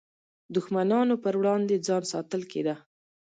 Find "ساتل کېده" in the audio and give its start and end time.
2.13-2.75